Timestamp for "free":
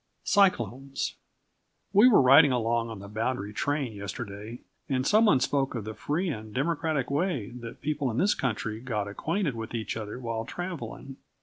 5.93-6.29